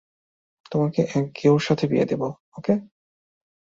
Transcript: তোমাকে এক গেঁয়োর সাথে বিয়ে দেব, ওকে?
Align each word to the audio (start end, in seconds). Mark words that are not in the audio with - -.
তোমাকে 0.71 1.01
এক 1.11 1.25
গেঁয়োর 1.37 1.61
সাথে 1.61 1.85
বিয়ে 1.87 2.05
দেব, 2.05 2.21
ওকে? 2.57 2.73